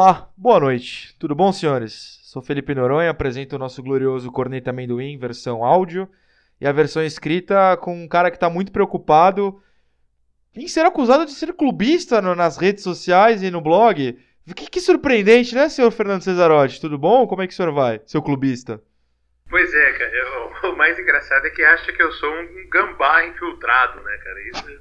[0.00, 1.12] Olá, boa noite.
[1.18, 2.20] Tudo bom, senhores?
[2.22, 6.08] Sou Felipe Noronha, apresento o nosso glorioso Corneta Amendoim, versão áudio,
[6.60, 9.60] e a versão escrita com um cara que está muito preocupado
[10.54, 14.16] em ser acusado de ser clubista no, nas redes sociais e no blog.
[14.54, 16.80] Que, que surpreendente, né, senhor Fernando Cesarotti?
[16.80, 17.26] Tudo bom?
[17.26, 18.80] Como é que o senhor vai, seu clubista?
[19.50, 20.12] Pois é, cara.
[20.14, 24.40] Eu, o mais engraçado é que acha que eu sou um gambá infiltrado, né, cara?
[24.48, 24.80] Isso,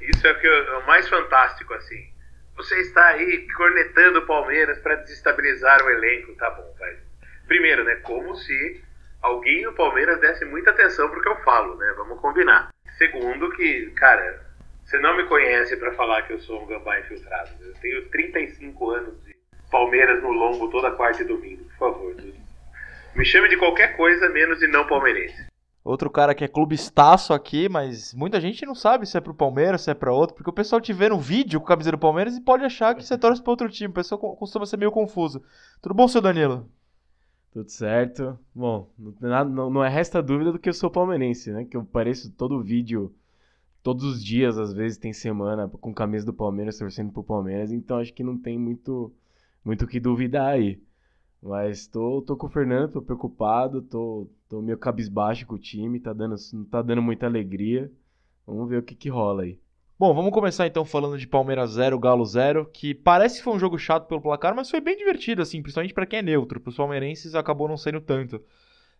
[0.00, 2.09] isso é o, eu, é o mais fantástico, assim.
[2.60, 6.94] Você está aí cornetando o Palmeiras para desestabilizar o elenco, tá bom, vai.
[7.46, 8.84] Primeiro, né, como se
[9.22, 11.90] alguém no Palmeiras desse muita atenção pro que eu falo, né?
[11.96, 12.68] Vamos combinar.
[12.98, 14.44] Segundo, que, cara,
[14.84, 17.48] você não me conhece para falar que eu sou um gambá infiltrado.
[17.62, 19.34] Eu tenho 35 anos de
[19.70, 22.14] Palmeiras no lombo toda quarta e domingo, por favor.
[23.14, 25.49] Me chame de qualquer coisa menos de não palmeirense.
[25.82, 29.80] Outro cara que é clubistaço aqui, mas muita gente não sabe se é pro Palmeiras,
[29.80, 31.98] se é pra outro, porque o pessoal te vê no vídeo com a camisa do
[31.98, 33.90] Palmeiras e pode achar que você torce pra outro time.
[33.90, 35.42] O pessoal costuma ser meio confuso.
[35.80, 36.68] Tudo bom, seu Danilo?
[37.52, 38.38] Tudo certo.
[38.54, 41.64] Bom, não, não, é resta dúvida do que eu sou palmeirense, né?
[41.64, 43.12] Que eu pareço todo vídeo
[43.82, 47.96] todos os dias, às vezes tem semana com camisa do Palmeiras, torcendo pro Palmeiras, então
[47.96, 49.10] acho que não tem muito
[49.64, 50.80] muito que duvidar aí.
[51.42, 55.98] Mas tô, tô com o Fernando, tô preocupado, tô, tô meio cabisbaixo com o time,
[55.98, 57.90] tá dando, não tá dando muita alegria.
[58.46, 59.58] Vamos ver o que que rola aí.
[59.98, 63.58] Bom, vamos começar então falando de Palmeiras 0, Galo 0, que parece que foi um
[63.58, 66.58] jogo chato pelo placar, mas foi bem divertido, assim, principalmente para quem é neutro.
[66.58, 68.42] Para os palmeirenses acabou não sendo tanto.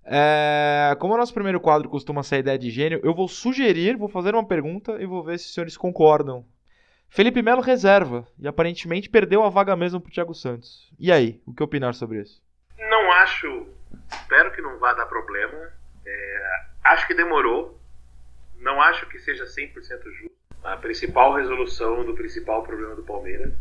[0.04, 3.96] É, como o nosso primeiro quadro costuma ser a ideia de gênio, eu vou sugerir,
[3.96, 6.44] vou fazer uma pergunta e vou ver se os senhores concordam.
[7.10, 10.88] Felipe Melo reserva e aparentemente perdeu a vaga mesmo pro Thiago Santos.
[10.96, 12.40] E aí, o que opinar sobre isso?
[12.78, 13.66] Não acho,
[14.08, 15.72] espero que não vá dar problema.
[16.06, 17.80] É, acho que demorou.
[18.60, 20.30] Não acho que seja 100% justo.
[20.62, 23.52] A principal resolução do principal problema do Palmeiras.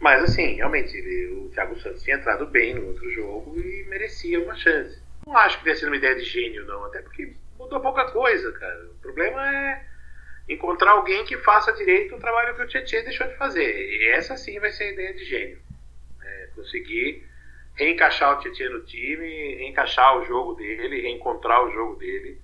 [0.00, 4.42] Mas assim, realmente, ele, o Thiago Santos tinha entrado bem no outro jogo e merecia
[4.42, 5.00] uma chance.
[5.24, 6.84] Não acho que tenha sido uma ideia de gênio, não.
[6.86, 8.84] Até porque mudou pouca coisa, cara.
[8.86, 9.93] O problema é
[10.48, 13.72] encontrar alguém que faça direito o trabalho que o Tietchan deixou de fazer.
[13.72, 15.58] E essa sim vai ser a ideia de gênio.
[16.22, 17.26] É conseguir
[17.74, 22.40] reencaixar o Tietchan no time, reencaixar o jogo dele, reencontrar o jogo dele.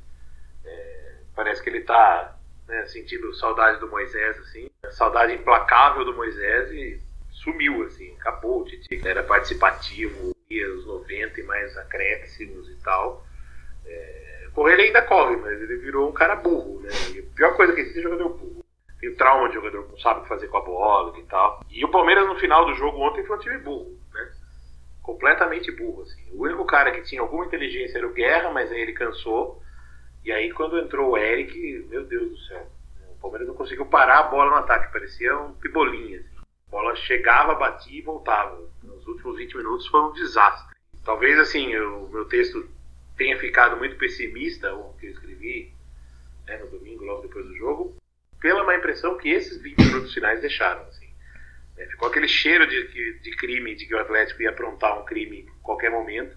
[0.65, 6.71] É, parece que ele está né, sentindo saudade do Moisés, assim, saudade implacável do Moisés
[6.71, 7.01] e
[7.31, 9.09] sumiu, assim, acabou o Tietchan.
[9.09, 13.27] Era participativo, ia os 90 e mais acréscimos e tal.
[13.85, 14.20] É,
[14.55, 16.91] correr ele ainda corre, mas ele virou um cara burro, né?
[17.15, 18.65] E a pior coisa que existe é jogador burro.
[19.01, 21.65] Tem trauma de jogador que não sabe o que fazer com a bola e tal.
[21.71, 24.33] E o Palmeiras no final do jogo ontem foi um time burro, né?
[25.03, 26.23] Completamente burro, assim.
[26.33, 29.63] O único cara que tinha alguma inteligência era o Guerra, mas aí ele cansou.
[30.23, 32.67] E aí quando entrou o Eric, meu Deus do céu.
[33.13, 36.37] O Palmeiras não conseguiu parar a bola no ataque, parecia um pibolinha, assim.
[36.69, 38.59] A bola chegava, batia e voltava.
[38.83, 40.77] Nos últimos 20 minutos foi um desastre.
[41.05, 42.69] Talvez assim, o meu texto
[43.21, 45.75] tenha ficado muito pessimista, o que eu escrevi
[46.47, 47.95] né, no domingo, logo depois do jogo,
[48.41, 50.81] pela má impressão que esses 20 minutos finais deixaram.
[50.87, 51.07] Assim.
[51.77, 55.41] É, ficou aquele cheiro de, de crime, de que o Atlético ia aprontar um crime
[55.41, 56.35] em qualquer momento.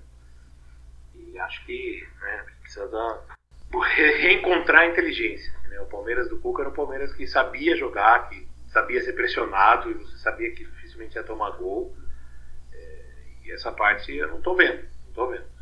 [1.16, 3.38] E acho que né, precisa dar,
[4.20, 5.54] reencontrar a inteligência.
[5.70, 5.80] Né?
[5.80, 9.94] O Palmeiras do Cuca era um Palmeiras que sabia jogar, que sabia ser pressionado e
[9.94, 11.96] você sabia que dificilmente ia tomar gol.
[12.74, 13.06] É,
[13.46, 15.53] e essa parte eu não estou vendo, não estou vendo.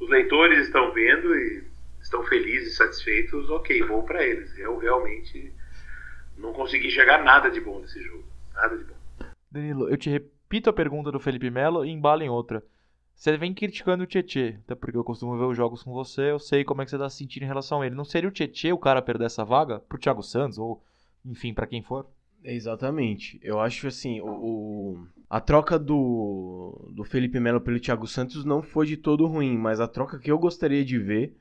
[0.00, 1.64] Os, leitores estão vendo e
[2.00, 4.56] estão felizes, satisfeitos, ok, bom para eles.
[4.58, 5.52] Eu realmente
[6.36, 8.24] não consegui chegar nada de bom nesse jogo,
[8.54, 8.94] nada de bom.
[9.50, 12.62] Danilo, eu te repito a pergunta do Felipe Melo e embalo em outra.
[13.14, 16.38] Você vem criticando o Tietê, até porque eu costumo ver os jogos com você, eu
[16.38, 17.94] sei como é que você está se sentindo em relação a ele.
[17.94, 20.84] Não seria o Tietê o cara perder essa vaga pro Thiago Santos ou
[21.26, 22.06] enfim, para quem for.
[22.46, 23.40] Exatamente.
[23.42, 28.62] Eu acho assim, o, o, a troca do, do Felipe Melo pelo Thiago Santos não
[28.62, 31.36] foi de todo ruim, mas a troca que eu gostaria de ver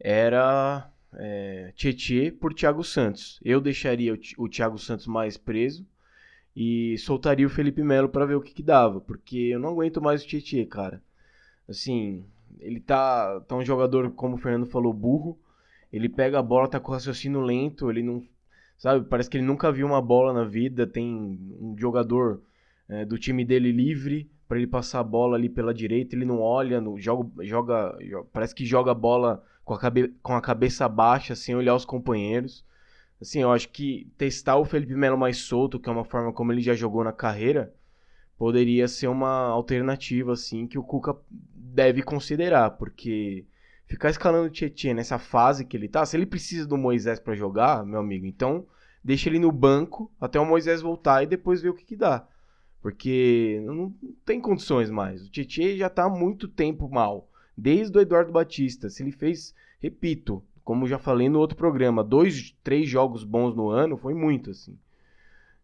[0.00, 3.38] era é, Tietê por Thiago Santos.
[3.44, 5.86] Eu deixaria o, o Thiago Santos mais preso
[6.56, 10.02] e soltaria o Felipe Melo para ver o que, que dava, porque eu não aguento
[10.02, 11.00] mais o Tietê, cara.
[11.68, 12.26] Assim,
[12.58, 15.38] ele tá, tá um jogador, como o Fernando falou, burro.
[15.92, 18.26] Ele pega a bola, tá com raciocínio lento, ele não
[18.82, 19.06] sabe?
[19.08, 20.84] Parece que ele nunca viu uma bola na vida.
[20.84, 22.42] Tem um jogador
[22.88, 26.16] é, do time dele livre para ele passar a bola ali pela direita.
[26.16, 30.08] Ele não olha, não, joga, joga, joga, parece que joga a bola com a, cabe,
[30.20, 32.64] com a cabeça baixa, sem olhar os companheiros.
[33.20, 36.50] Assim, eu acho que testar o Felipe Melo mais solto, que é uma forma como
[36.50, 37.72] ele já jogou na carreira,
[38.36, 43.46] poderia ser uma alternativa, assim, que o Cuca deve considerar, porque
[43.92, 47.34] ficar escalando o Tietchan nessa fase que ele tá, se ele precisa do Moisés para
[47.34, 48.66] jogar, meu amigo, então
[49.04, 52.26] deixa ele no banco até o Moisés voltar e depois ver o que, que dá.
[52.80, 53.94] Porque não
[54.24, 55.26] tem condições mais.
[55.26, 57.28] O Tietchan já tá há muito tempo mal.
[57.56, 58.88] Desde o Eduardo Batista.
[58.88, 63.68] Se ele fez, repito, como já falei no outro programa, dois, três jogos bons no
[63.68, 64.76] ano, foi muito, assim.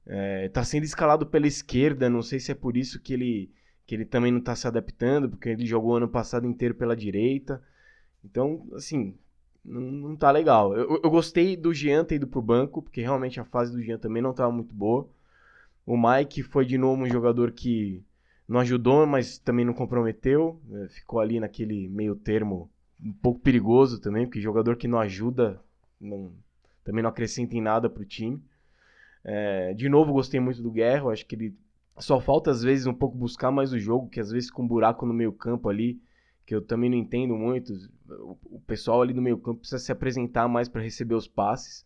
[0.07, 3.51] É, tá sendo escalado pela esquerda, não sei se é por isso que ele,
[3.87, 6.95] que ele também não tá se adaptando, porque ele jogou o ano passado inteiro pela
[6.95, 7.61] direita.
[8.25, 9.15] Então, assim,
[9.65, 10.75] não, não tá legal.
[10.77, 13.99] Eu, eu gostei do Jean ter ido pro banco, porque realmente a fase do Jean
[13.99, 15.09] também não tava muito boa.
[15.87, 18.03] O Mike foi de novo um jogador que
[18.49, 20.61] não ajudou, mas também não comprometeu.
[20.73, 22.71] É, ficou ali naquele meio termo
[23.03, 25.61] um pouco perigoso também, porque jogador que não ajuda
[26.01, 26.33] não,
[26.83, 28.43] também não acrescenta em nada pro time.
[29.25, 31.13] É, de novo, gostei muito do Guerra.
[31.13, 31.55] Acho que ele
[31.99, 34.69] só falta às vezes um pouco buscar mais o jogo, que às vezes com um
[34.69, 36.01] buraco no meio campo ali,
[36.49, 37.75] que eu também não entendo muito.
[38.09, 41.85] O, pessoal ali no meio campo precisa se apresentar mais para receber os passes.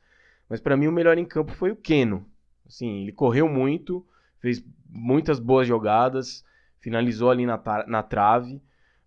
[0.48, 2.24] Mas para mim o melhor em campo foi o Keno.
[2.64, 4.06] Assim, ele correu muito,
[4.38, 6.44] fez muitas boas jogadas,
[6.78, 8.62] finalizou ali na, na trave.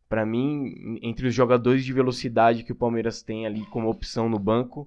[0.10, 4.38] Para mim, entre os jogadores de velocidade que o Palmeiras tem ali como opção no
[4.38, 4.86] banco,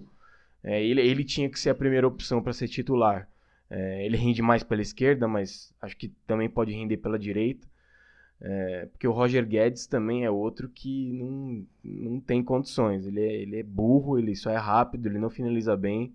[0.63, 3.27] é, ele, ele tinha que ser a primeira opção para ser titular.
[3.71, 7.67] É, ele rende mais pela esquerda, mas acho que também pode render pela direita.
[8.41, 13.07] É, porque o Roger Guedes também é outro que não, não tem condições.
[13.07, 16.15] Ele é, ele é burro, ele só é rápido, ele não finaliza bem.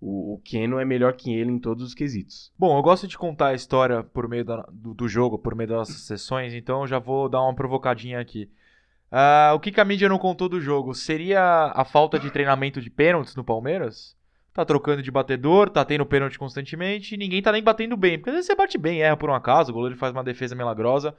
[0.00, 2.52] O, o Keno é melhor que ele em todos os quesitos.
[2.58, 5.68] Bom, eu gosto de contar a história por meio da, do, do, jogo, por meio
[5.68, 8.50] das nossas sessões, então eu já vou dar uma provocadinha aqui.
[9.10, 10.94] Uh, o que, que a mídia não contou do jogo?
[10.94, 14.16] Seria a falta de treinamento de pênaltis no Palmeiras?
[14.52, 18.18] Tá trocando de batedor, tá tendo pênalti constantemente e ninguém tá nem batendo bem.
[18.18, 20.54] Porque às vezes você bate bem, erra por um acaso, o goleiro faz uma defesa
[20.54, 21.14] milagrosa.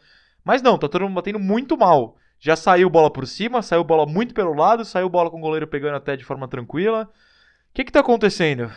[0.46, 2.16] Mas não, tá todo mundo batendo muito mal.
[2.40, 5.66] Já saiu bola por cima, saiu bola muito pelo lado, saiu bola com o goleiro
[5.66, 7.10] pegando até de forma tranquila.
[7.72, 8.72] O que que tá acontecendo?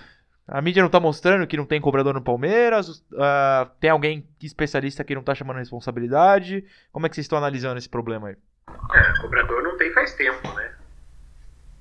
[0.47, 2.89] A mídia não tá mostrando que não tem cobrador no Palmeiras?
[2.89, 6.65] Uh, tem alguém especialista que não tá chamando a responsabilidade?
[6.91, 8.37] Como é que vocês estão analisando esse problema aí?
[8.95, 10.75] É, cobrador não tem faz tempo, né?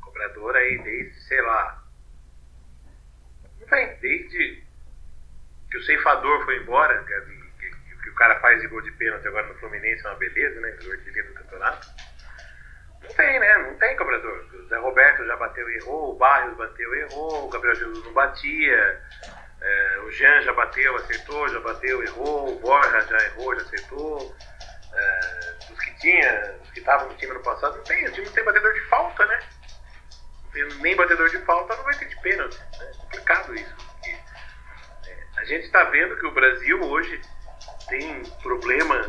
[0.01, 1.83] Cobrador aí desde, sei lá.
[4.01, 4.63] Desde
[5.71, 7.36] que o ceifador foi embora, o
[8.17, 10.77] cara faz de gol de pênalti agora no Fluminense é uma beleza, né?
[10.85, 11.87] O artilheiro do campeonato.
[13.01, 13.57] Não tem, né?
[13.59, 14.45] Não tem cobrador.
[14.53, 18.03] O Zé Roberto já bateu e errou, o Barrios bateu e errou, o Gabriel Jesus
[18.03, 19.01] não batia,
[19.61, 24.35] é, o Jean já bateu, acertou, já bateu, errou, o Borja já errou, já acertou.
[24.93, 28.25] É, os que tinha, os que estavam no time no passado, não tem, o time
[28.25, 29.39] não tem batedor de falta, né?
[30.81, 32.57] Nem batedor de falta, não vai ter de pênalti.
[32.57, 32.91] Né?
[32.91, 33.75] É complicado isso.
[35.05, 37.21] É, a gente está vendo que o Brasil hoje
[37.87, 39.07] tem problemas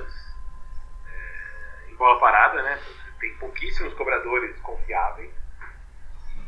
[1.06, 2.80] é, em bola parada, né?
[3.20, 5.30] Tem pouquíssimos cobradores confiáveis.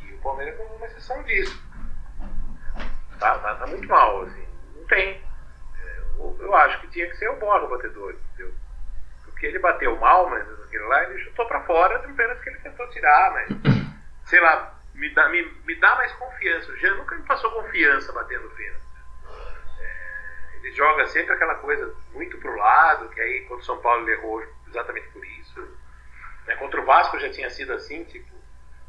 [0.05, 1.63] E o Palmeiras é uma exceção disso.
[3.19, 4.47] Tá, tá, tá muito mal, assim.
[4.77, 5.23] Não tem.
[5.79, 8.55] É, eu, eu, acho que tinha que ser o Borra o batedor, entendeu?
[9.25, 12.59] Porque ele bateu mal, mas aquele lá ele chutou para fora do pênalti que ele
[12.61, 13.49] tentou tirar, mas
[14.25, 16.71] sei lá, me dá, me, me dá mais confiança.
[16.71, 18.80] O Jean nunca me passou confiança batendo pênalti.
[20.63, 24.43] Ele joga sempre aquela coisa muito pro lado, que aí quando o São Paulo errou
[24.69, 25.61] exatamente por isso.
[26.47, 28.35] Né, contra o Vasco já tinha sido assim, tipo,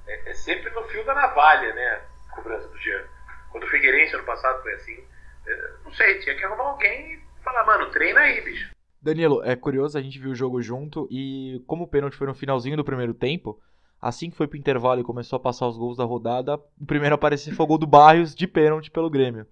[0.07, 2.01] é, é sempre no fio da navalha, né?
[2.29, 3.03] A cobrança do Jean.
[3.51, 5.03] Quando o Figueirense ano passado foi assim.
[5.45, 8.71] É, não sei, tinha que arrumar alguém e falar, mano, treina aí, bicho.
[9.01, 12.35] Danilo, é curioso, a gente viu o jogo junto e como o pênalti foi no
[12.35, 13.59] finalzinho do primeiro tempo,
[13.99, 17.15] assim que foi pro intervalo e começou a passar os gols da rodada, o primeiro
[17.15, 19.47] a aparecer foi o gol do Barrios de pênalti pelo Grêmio.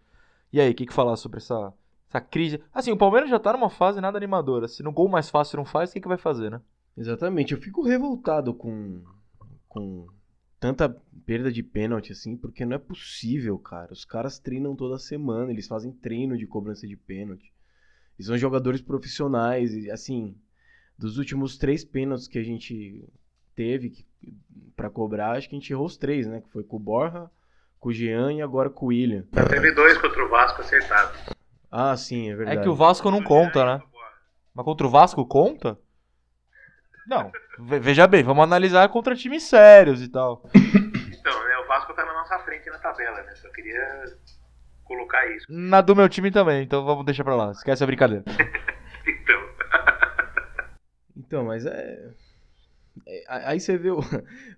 [0.54, 1.74] E aí, o que, que falar sobre essa,
[2.10, 2.62] essa crise?
[2.74, 4.68] Assim, o Palmeiras já tá numa fase nada animadora.
[4.68, 6.60] Se no gol mais fácil não faz, o que, que vai fazer, né?
[6.98, 9.02] Exatamente, eu fico revoltado com,
[9.70, 10.08] com
[10.60, 10.90] tanta
[11.26, 13.94] perda de pênalti assim, porque não é possível, cara.
[13.94, 17.54] Os caras treinam toda semana, eles fazem treino de cobrança de pênalti.
[18.18, 19.74] E são jogadores profissionais.
[19.74, 20.36] E, assim,
[20.98, 23.08] dos últimos três pênaltis que a gente
[23.56, 24.06] teve
[24.76, 26.42] para cobrar, acho que a gente errou os três, né?
[26.42, 27.30] Que foi com o Borja,
[27.80, 29.26] com o Jean e agora com o William.
[29.34, 31.39] Já teve dois contra o Vasco acertados.
[31.72, 32.60] Ah, sim, é verdade.
[32.60, 33.84] É que o Vasco não conta, né?
[34.54, 35.78] Mas contra o Vasco conta?
[37.08, 37.32] Não.
[37.58, 40.44] Veja bem, vamos analisar contra times sérios e tal.
[40.54, 43.36] Então, né, o Vasco tá na nossa frente na tabela, né?
[43.36, 44.04] Só queria
[44.84, 45.46] colocar isso.
[45.50, 47.52] Na do meu time também, então vamos deixar pra lá.
[47.52, 48.24] Esquece a brincadeira.
[49.08, 49.50] então.
[51.18, 52.12] então, mas é...
[53.08, 54.00] é aí você vê o,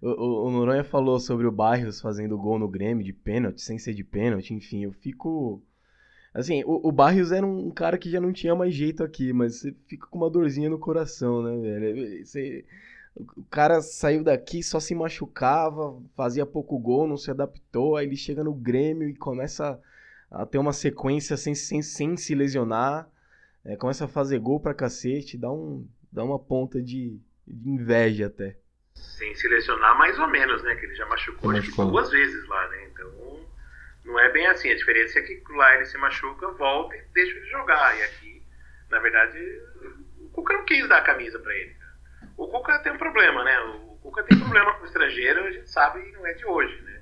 [0.01, 3.93] o, o Noronha falou sobre o Barrios fazendo gol no Grêmio de pênalti, sem ser
[3.93, 5.63] de pênalti, enfim, eu fico.
[6.33, 9.59] Assim, o, o Barrios era um cara que já não tinha mais jeito aqui, mas
[9.59, 12.25] você fica com uma dorzinha no coração, né, velho?
[12.25, 12.63] Você,
[13.15, 18.15] o cara saiu daqui, só se machucava, fazia pouco gol, não se adaptou, aí ele
[18.15, 19.79] chega no Grêmio e começa
[20.29, 23.09] a ter uma sequência sem, sem, sem se lesionar.
[23.65, 28.27] é, começa a fazer gol pra cacete, dá, um, dá uma ponta de, de inveja
[28.27, 28.55] até.
[28.93, 30.75] Sem se lesionar mais ou menos, né?
[30.75, 32.69] Que ele já machucou, acho que duas vezes lá,
[34.11, 34.69] não é bem assim.
[34.69, 37.97] A diferença é que lá ele se machuca, volta e deixa ele jogar.
[37.97, 38.43] E aqui,
[38.89, 39.39] na verdade,
[40.19, 41.75] o Cuca não quis dar a camisa para ele.
[42.37, 43.59] O Cuca tem um problema, né?
[43.59, 46.81] O Cuca tem problema com o estrangeiro, a gente sabe e não é de hoje,
[46.81, 47.01] né?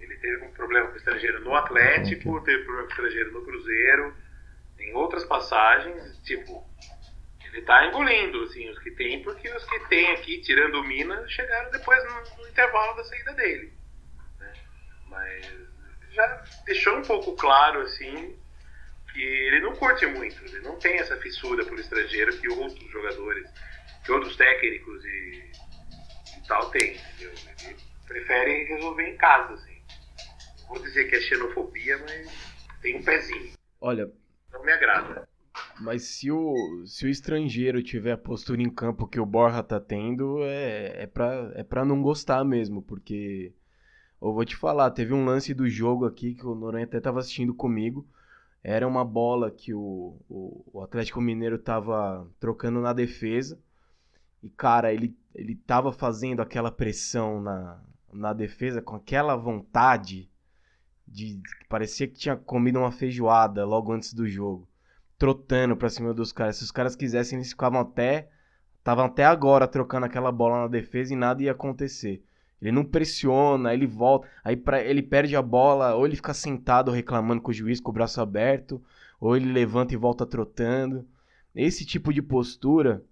[0.00, 3.44] Ele teve um problema com o estrangeiro no Atlético, teve problema com o estrangeiro no
[3.44, 4.14] Cruzeiro,
[4.78, 6.66] em outras passagens, tipo,
[7.44, 11.28] ele tá engolindo, assim, os que tem, porque os que tem aqui, tirando o Mina,
[11.28, 13.74] chegaram depois no, no intervalo da saída dele.
[14.38, 14.52] Né?
[15.06, 15.69] Mas
[16.20, 18.36] já deixou um pouco claro, assim,
[19.12, 23.48] que ele não curte muito, ele não tem essa fissura por estrangeiro que outros jogadores,
[24.04, 25.52] que outros técnicos e,
[26.38, 27.32] e tal têm, entendeu?
[27.64, 29.82] Ele prefere resolver em casa, assim.
[30.68, 32.30] Vou dizer que é xenofobia, mas
[32.80, 33.52] tem um pezinho.
[33.80, 34.10] Olha.
[34.52, 35.28] Não me agrada.
[35.80, 39.80] Mas se o, se o estrangeiro tiver a postura em campo que o Borja tá
[39.80, 43.52] tendo, é, é, pra, é pra não gostar mesmo, porque.
[44.20, 47.20] Eu vou te falar, teve um lance do jogo aqui que o Noronha até tava
[47.20, 48.06] assistindo comigo.
[48.62, 53.58] Era uma bola que o, o, o Atlético Mineiro tava trocando na defesa.
[54.42, 60.30] E, cara, ele, ele tava fazendo aquela pressão na, na defesa com aquela vontade
[61.08, 61.40] de.
[61.68, 64.68] Parecia que tinha comido uma feijoada logo antes do jogo
[65.20, 66.56] trotando pra cima dos caras.
[66.56, 68.30] Se os caras quisessem, eles ficavam até.
[68.78, 72.24] Estavam até agora trocando aquela bola na defesa e nada ia acontecer.
[72.60, 76.90] Ele não pressiona, ele volta, aí pra, ele perde a bola, ou ele fica sentado
[76.90, 78.82] reclamando com o juiz com o braço aberto,
[79.18, 81.06] ou ele levanta e volta trotando.
[81.54, 83.02] Esse tipo de postura,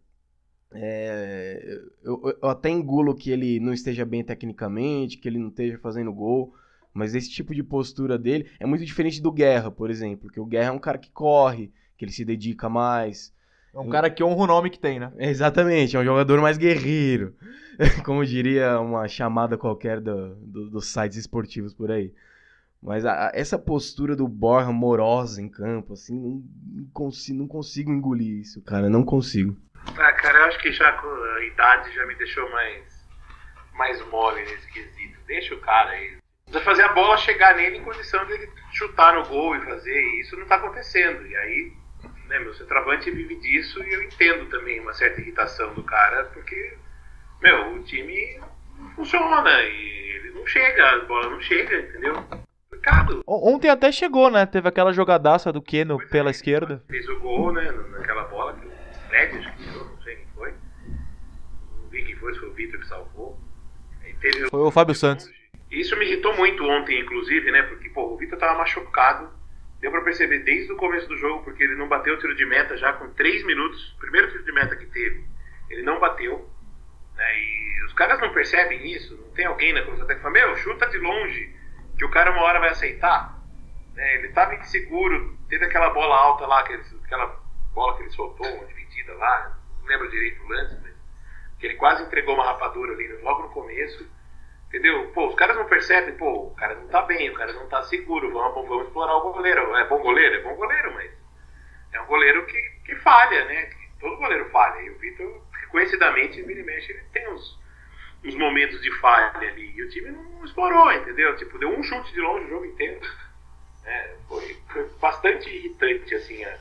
[0.73, 5.78] é, eu, eu, até engulo que ele não esteja bem tecnicamente, que ele não esteja
[5.78, 6.55] fazendo gol,
[6.93, 10.47] mas esse tipo de postura dele é muito diferente do Guerra, por exemplo, que o
[10.47, 13.33] Guerra é um cara que corre, que ele se dedica mais.
[13.78, 15.12] É um cara que honra o nome que tem, né?
[15.18, 17.32] Exatamente, é um jogador mais guerreiro.
[18.04, 22.12] Como diria uma chamada qualquer do, do, dos sites esportivos por aí.
[22.82, 26.42] Mas a, essa postura do Borja morosa em campo, assim, não,
[26.73, 28.88] não, consigo, não consigo engolir isso, cara.
[28.90, 29.56] Não consigo.
[29.97, 33.08] Ah, cara, eu acho que já com a idade já me deixou mais,
[33.75, 35.18] mais mole nesse quesito.
[35.28, 36.18] Deixa o cara aí.
[36.47, 40.00] Precisa fazer a bola chegar nele em condição de ele chutar no gol e fazer.
[40.00, 41.25] E isso não tá acontecendo.
[41.26, 41.73] E aí
[42.28, 46.76] né, meu centroavante vive disso e eu entendo também uma certa irritação do cara, porque,
[47.42, 48.38] meu, o time
[48.94, 52.23] funciona e ele não chega, a bola não chega, entendeu?
[52.70, 53.23] Complicado.
[53.26, 54.44] Ontem até chegou, né?
[54.44, 56.85] Teve aquela jogadaça do Keno pois pela é, esquerda.
[56.88, 57.73] Fez o gol, né?
[57.90, 58.70] Naquela bola que o
[59.08, 60.54] Fred acho que tirou, não sei quem foi.
[61.80, 63.40] Não vi quem foi, se foi o Vitor que salvou.
[64.50, 65.30] foi o Fábio Santos.
[65.70, 67.62] Isso me irritou muito ontem, inclusive, né?
[67.62, 69.38] Porque, pô, o Vitor tava machucado
[69.80, 72.44] Deu para perceber desde o começo do jogo, porque ele não bateu o tiro de
[72.44, 73.97] meta já com 3 minutos.
[74.00, 75.25] Primeiro tiro de meta que teve,
[75.70, 76.50] ele não bateu.
[77.14, 79.16] Né, e os caras não percebem isso.
[79.16, 81.54] Não tem alguém na comissão técnica que fala: Meu, chuta de longe,
[81.97, 83.38] que o cara uma hora vai aceitar.
[83.94, 87.40] Né, ele estava inseguro, teve aquela bola alta lá, aquela
[87.73, 89.58] bola que ele soltou, uma dividida lá.
[89.80, 90.94] Não lembro direito o lance, mas
[91.58, 94.17] que ele quase entregou uma rapadura ali logo no começo.
[94.68, 95.10] Entendeu?
[95.12, 97.82] Pô, os caras não percebem, pô, o cara não tá bem, o cara não tá
[97.84, 99.75] seguro, vamos, vamos explorar o goleiro.
[99.75, 100.34] É bom goleiro?
[100.34, 101.10] É bom goleiro, mas
[101.92, 103.70] é um goleiro que, que falha, né?
[103.98, 104.82] Todo goleiro falha.
[104.82, 107.58] E o Vitor, reconhecidamente, vira e mexe, ele tem uns,
[108.22, 109.72] uns momentos de falha ali.
[109.75, 111.34] E o time não explorou, entendeu?
[111.37, 113.00] Tipo, deu um chute de longe o jogo inteiro.
[113.87, 116.58] É, foi, foi, bastante irritante, assim, a,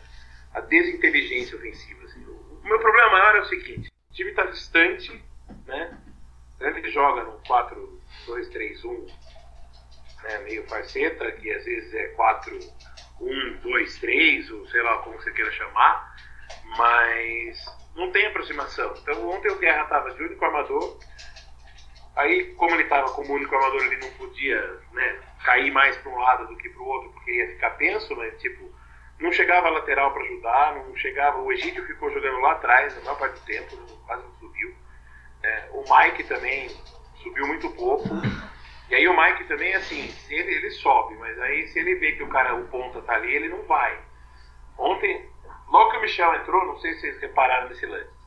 [0.54, 2.06] a desinteligência ofensiva.
[2.06, 2.24] Assim.
[2.24, 5.22] O, o meu problema maior é o seguinte: o time tá distante,
[5.66, 5.98] né?
[6.62, 7.97] Ele joga no 4
[8.28, 9.08] 2, 3, 1,
[10.24, 12.60] né, meio farceta, que às vezes é 4,
[13.22, 16.16] 1, 2, 3, ou sei lá como você queira chamar,
[16.78, 17.58] mas
[17.96, 18.94] não tem aproximação.
[19.02, 21.00] Então ontem o Guerra estava de único armador,
[22.16, 26.18] aí como ele estava como único armador, ele não podia né, cair mais para um
[26.18, 28.72] lado do que para o outro, porque ia ficar tenso, mas tipo,
[29.20, 31.40] não chegava a lateral para ajudar, não chegava.
[31.40, 34.76] O Egídio ficou jogando lá atrás a maior parte do tempo, quase não subiu.
[35.44, 36.70] É, o Mike também
[37.24, 38.08] subiu muito pouco.
[38.90, 42.24] E aí o Mike também, assim, ele, ele sobe, mas aí se ele vê que
[42.24, 44.00] o cara, o ponta tá ali, ele não vai.
[44.78, 45.30] Ontem,
[45.68, 48.18] logo que o Michel entrou, não sei se vocês repararam nesse lance.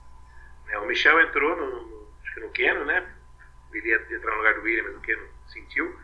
[0.69, 3.07] É, o Michel entrou no, no, acho que no Keno, né?
[3.73, 5.99] Ele ia entrar no lugar do William, mas o Keno sentiu.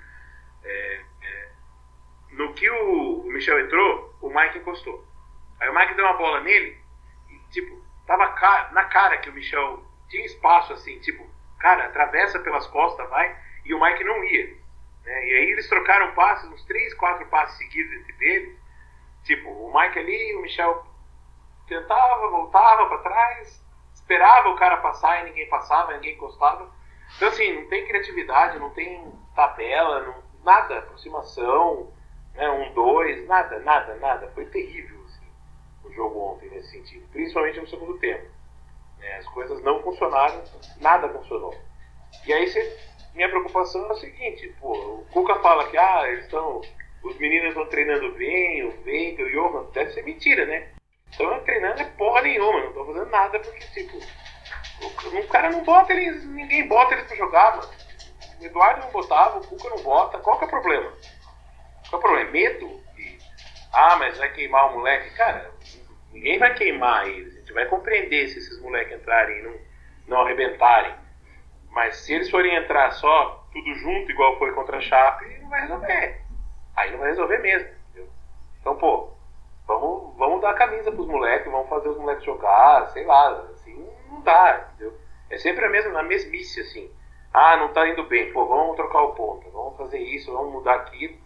[0.64, 1.48] É, é,
[2.30, 5.06] no que o, o, Michel entrou, o Mike encostou.
[5.60, 6.78] Aí o Mike deu uma bola nele
[7.30, 8.26] e, tipo, tava
[8.72, 11.28] na cara que o Michel tinha espaço, assim, tipo,
[11.58, 14.46] cara, atravessa pelas costas, vai, e o Mike não ia.
[15.04, 15.26] Né?
[15.26, 18.58] E aí eles trocaram passes, uns três, quatro passes seguidos entre eles.
[19.24, 20.86] Tipo, o Mike ali, o Michel
[21.66, 26.70] tentava, voltava para trás, esperava o cara passar e ninguém passava, ninguém encostava.
[27.16, 31.92] Então, assim, não tem criatividade, não tem tabela, não, nada, aproximação,
[32.34, 34.30] né, um, dois, nada, nada, nada.
[34.34, 35.26] Foi terrível assim,
[35.84, 38.35] o jogo ontem nesse sentido, principalmente no segundo tempo.
[39.00, 40.42] É, as coisas não funcionaram,
[40.80, 41.54] nada funcionou.
[42.26, 42.78] E aí você,
[43.14, 46.60] minha preocupação é o seguinte, pô, o Cuca fala que ah, eles estão.
[47.02, 50.68] Os meninos estão treinando bem, o Veiga, o Johan, deve ser mentira, né?
[51.10, 53.96] Estão treinando é porra nenhuma, não estão fazendo nada porque, tipo,
[54.82, 57.70] o, o, cara não bota eles, ninguém bota eles pra jogar, mano.
[58.40, 60.92] O Eduardo não botava, o Cuca não bota, qual que é o problema?
[61.88, 62.28] Qual é o problema?
[62.28, 62.82] É medo?
[62.98, 63.18] E,
[63.72, 65.14] ah, mas vai queimar o moleque?
[65.16, 65.50] Cara,
[66.16, 67.34] ninguém vai queimar eles.
[67.34, 69.54] A gente vai compreender se esses moleques entrarem e não,
[70.08, 70.94] não arrebentarem.
[71.70, 75.60] Mas se eles forem entrar só tudo junto, igual foi contra a Chape, não vai
[75.62, 76.22] resolver.
[76.74, 77.68] Aí não vai resolver mesmo.
[77.90, 78.08] Entendeu?
[78.60, 79.10] Então, pô,
[79.66, 83.28] vamos, vamos dar a camisa pros moleques, vamos fazer os moleques jogar, sei lá.
[83.52, 84.98] Assim, não dá, entendeu?
[85.28, 86.90] É sempre a mesma, a mesmice, assim.
[87.32, 90.76] Ah, não tá indo bem, pô, vamos trocar o ponto, vamos fazer isso, vamos mudar
[90.76, 91.18] aquilo.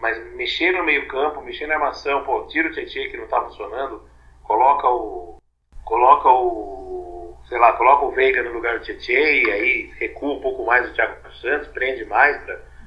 [0.00, 3.42] Mas mexer no meio campo, mexer na armação, pô, tira o Tietchan que não tá
[3.42, 4.02] funcionando,
[4.50, 5.40] coloca o.
[5.84, 7.36] Coloca o.
[7.48, 10.88] Sei lá, coloca o Veiga no lugar do Tietchan e aí recua um pouco mais
[10.88, 12.36] o Thiago Santos, prende mais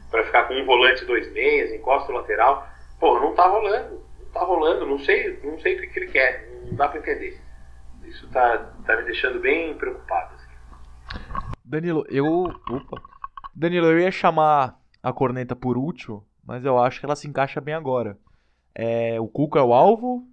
[0.10, 2.68] pra ficar com um volante dois meias, encosta o lateral.
[3.00, 4.04] Pô, não tá rolando.
[4.20, 7.00] Não tá rolando, não sei, não sei o que, que ele quer, não dá pra
[7.00, 7.40] entender.
[8.06, 10.34] Isso tá, tá me deixando bem preocupado.
[10.36, 11.20] Assim.
[11.64, 12.26] Danilo, eu.
[12.70, 13.02] Opa.
[13.56, 17.62] Danilo, eu ia chamar a corneta por último, mas eu acho que ela se encaixa
[17.62, 18.18] bem agora.
[18.76, 20.33] É, o Cuca é o alvo?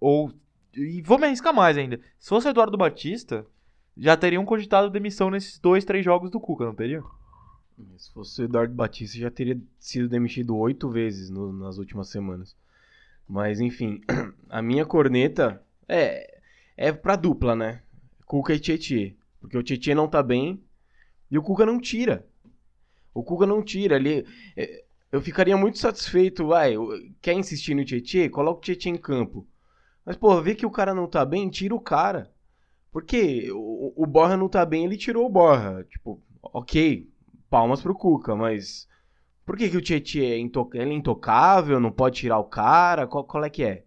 [0.00, 0.32] Ou.
[0.74, 2.00] E vou me arriscar mais ainda.
[2.18, 3.46] Se fosse Eduardo Batista,
[3.96, 7.02] já teriam cogitado demissão nesses dois, três jogos do Cuca, não teria?
[7.96, 12.56] Se fosse Eduardo Batista, já teria sido demitido oito vezes no, nas últimas semanas.
[13.26, 14.00] Mas, enfim,
[14.48, 16.38] a minha corneta é,
[16.76, 17.82] é pra dupla, né?
[18.24, 19.16] Cuca e Tietê.
[19.40, 20.62] Porque o Tietê não tá bem
[21.30, 22.26] e o Cuca não tira.
[23.14, 23.96] O Cuca não tira.
[23.96, 26.74] Ele, é, eu ficaria muito satisfeito, vai,
[27.20, 28.28] quer insistir no Tietchan?
[28.28, 29.46] Coloca o Tietchan em campo.
[30.08, 32.30] Mas, pô, vê que o cara não tá bem, tira o cara.
[32.90, 35.84] Porque o, o Borra não tá bem, ele tirou o Borra.
[35.84, 37.06] Tipo, ok,
[37.50, 38.88] palmas pro Cuca, mas
[39.44, 43.06] por que, que o Tietchan é, intoc é intocável, não pode tirar o cara?
[43.06, 43.84] Qual, qual é que é?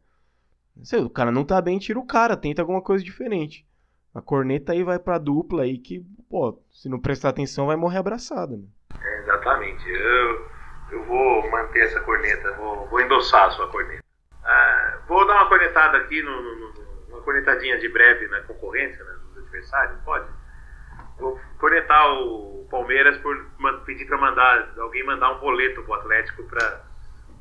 [0.83, 3.65] Sei, o cara não tá bem, tira o cara, tenta alguma coisa diferente.
[4.13, 7.97] A corneta aí vai pra dupla aí que, pô, se não prestar atenção vai morrer
[7.97, 8.55] abraçada.
[8.55, 8.65] Né?
[9.03, 9.89] É, exatamente.
[9.89, 10.51] Eu
[10.91, 14.00] eu vou manter essa corneta, vou, vou endossar a sua corneta.
[15.11, 16.73] Vou dar uma cornetada aqui, no, no, no,
[17.09, 20.25] uma cornetadinha de breve na concorrência, né, dos adversários, pode?
[21.19, 23.35] Vou cornetar o Palmeiras por
[23.85, 26.85] pedir para mandar alguém mandar um boleto pro Atlético para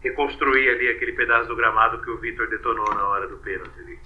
[0.00, 3.78] reconstruir ali aquele pedaço do gramado que o Vitor detonou na hora do pênalti.
[3.78, 4.00] Ali.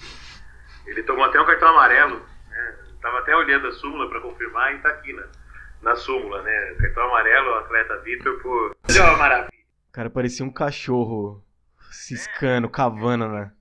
[0.87, 2.79] Ele tomou até um cartão amarelo, né?
[3.01, 5.25] Tava até olhando a súmula para confirmar e tá aqui, né?
[5.81, 6.75] na súmula, né?
[6.81, 8.77] Cartão amarelo, o atleta Vitor por.
[8.91, 9.49] Olha maravilha.
[9.89, 11.44] O cara parecia um cachorro
[11.95, 12.71] ciscando, é.
[12.71, 13.53] cavando, né?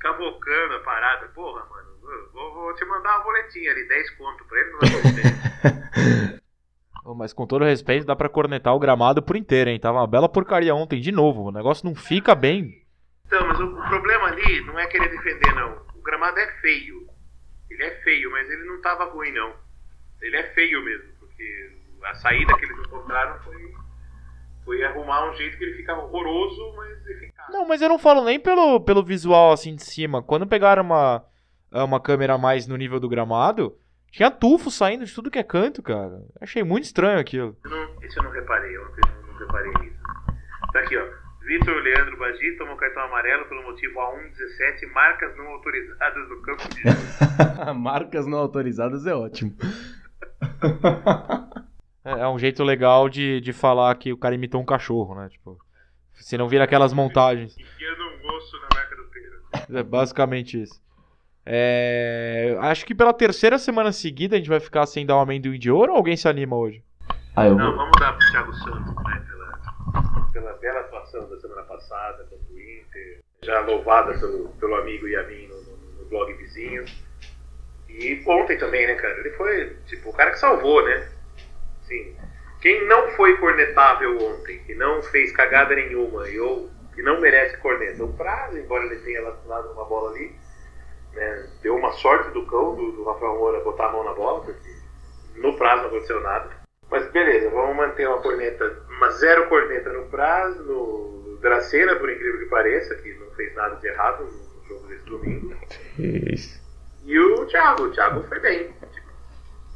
[0.00, 1.28] Cavocando a parada.
[1.28, 1.90] Porra, mano.
[2.32, 6.40] Vou, vou, te mandar uma boletinha ali, 10 conto pra ele, não vai
[7.16, 9.80] Mas com todo respeito, dá pra cornetar o gramado por inteiro, hein?
[9.80, 11.44] Tava uma bela porcaria ontem, de novo.
[11.44, 12.84] O negócio não fica bem.
[13.26, 15.82] Então, mas o, o problema ali não é querer defender, não.
[15.94, 17.08] O gramado é feio.
[17.68, 19.54] Ele é feio, mas ele não tava ruim, não.
[20.20, 21.72] Ele é feio mesmo porque
[22.04, 23.74] a saída que eles encontraram foi,
[24.70, 27.48] foi arrumar um jeito que ele ficava horroroso, mas eficaz.
[27.50, 30.22] Não, mas eu não falo nem pelo, pelo visual assim de cima.
[30.22, 31.24] Quando pegaram uma,
[31.72, 33.76] uma câmera mais no nível do gramado,
[34.12, 36.22] tinha tufo saindo de tudo que é canto, cara.
[36.40, 37.56] Achei muito estranho aquilo.
[37.64, 38.90] Eu não, isso eu não reparei, eu não,
[39.32, 39.98] não reparei nisso.
[40.72, 41.04] Tá aqui, ó.
[41.44, 46.82] Vitor Leandro Bagi tomou cartão amarelo pelo motivo A117, marcas não autorizadas no campo de
[47.66, 47.74] jogo.
[47.74, 49.52] marcas não autorizadas é ótimo.
[52.04, 55.28] É, é um jeito legal de, de falar que o cara imitou um cachorro, né?
[55.28, 55.58] Tipo,
[56.14, 57.56] se não vira aquelas montagens.
[57.56, 59.74] Um osso na marca do pênalti.
[59.78, 60.80] É basicamente isso.
[61.44, 62.56] É...
[62.60, 65.70] Acho que pela terceira semana seguida a gente vai ficar sem dar um amendoim de
[65.70, 66.82] ouro ou alguém se anima hoje?
[67.34, 69.24] Ah, eu Não, vamos dar pro Thiago Santos, né?
[69.28, 73.20] Pela, pela bela atuação da semana passada contra o Inter.
[73.42, 76.84] Já louvada pelo, pelo amigo Yamin no, no, no blog vizinho.
[77.88, 79.18] E ontem também, né, cara?
[79.18, 81.08] Ele foi, tipo, o cara que salvou, né?
[81.90, 82.16] Sim.
[82.60, 87.56] Quem não foi cornetável ontem, que não fez cagada nenhuma e ou que não merece
[87.56, 90.32] corneta, o Prazo, embora ele tenha lançado uma bola ali,
[91.14, 94.44] né, deu uma sorte do cão, do, do Rafael Moura, botar a mão na bola,
[94.44, 94.70] porque
[95.36, 96.48] no prazo não aconteceu nada.
[96.88, 102.38] Mas beleza, vamos manter uma corneta, uma zero corneta no prazo, no Dracena, por incrível
[102.38, 105.56] que pareça, que não fez nada de errado no jogo nesse domingo.
[107.04, 108.70] E o Thiago, o Thiago foi bem.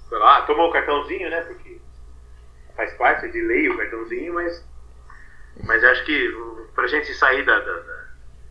[0.09, 1.41] Foi lá, tomou o cartãozinho, né?
[1.43, 1.64] Porque
[2.77, 4.67] faz parte de lei o cartãozinho, mas,
[5.65, 6.33] mas acho que
[6.75, 7.83] pra gente sair da, da,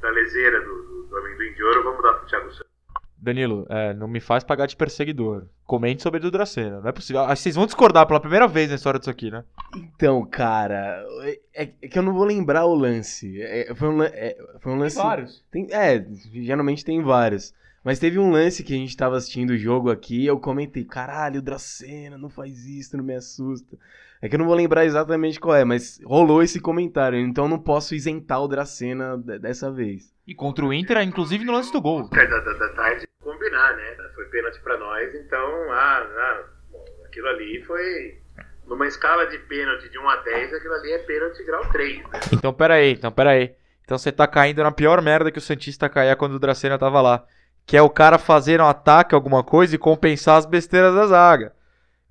[0.01, 2.73] da, leseira do, do, do amendoim de ouro, vamos dar pro Thiago Santos.
[3.17, 5.47] Danilo, é, não me faz pagar de perseguidor.
[5.65, 6.81] Comente sobre o Dracena.
[6.81, 7.21] Não é possível.
[7.21, 9.45] Acho que vocês vão discordar pela primeira vez na história disso aqui, né?
[9.73, 11.05] Então, cara,
[11.53, 13.41] é, é que eu não vou lembrar o lance.
[13.41, 14.97] É, foi, um, é, foi um lance.
[14.97, 15.45] Tem vários.
[15.49, 17.53] Tem- é, geralmente tem vários.
[17.81, 20.83] Mas teve um lance que a gente tava assistindo o jogo aqui e eu comentei,
[20.83, 23.77] caralho, o Dracena não faz isso, não me assusta.
[24.23, 27.49] É que eu não vou lembrar exatamente qual é, mas rolou esse comentário, então eu
[27.49, 30.13] não posso isentar o Dracena de- dessa vez.
[30.25, 32.07] E contra o Inter, inclusive no lance do gol.
[32.07, 33.83] Da, da, da tarde combinar, né?
[34.15, 38.17] Foi pênalti pra nós, então, ah, ah, bom, aquilo ali foi.
[38.65, 42.19] Numa escala de pênalti de 1 a 10, aquilo ali é pênalti grau 3, né?
[42.31, 43.53] Então, pera aí, então, pera aí.
[43.83, 47.01] Então você tá caindo na pior merda que o Santista caía quando o Dracena tava
[47.01, 47.25] lá.
[47.65, 51.53] Que é o cara fazer um ataque, alguma coisa, e compensar as besteiras da zaga.